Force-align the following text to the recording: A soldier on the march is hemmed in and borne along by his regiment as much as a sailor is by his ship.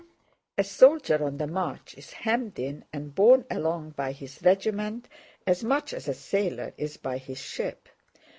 A 0.57 0.63
soldier 0.63 1.23
on 1.23 1.37
the 1.37 1.45
march 1.45 1.93
is 1.95 2.11
hemmed 2.11 2.57
in 2.57 2.83
and 2.91 3.13
borne 3.13 3.45
along 3.51 3.91
by 3.91 4.13
his 4.13 4.41
regiment 4.41 5.07
as 5.45 5.63
much 5.63 5.93
as 5.93 6.07
a 6.07 6.13
sailor 6.15 6.73
is 6.75 6.97
by 6.97 7.19
his 7.19 7.37
ship. 7.37 7.87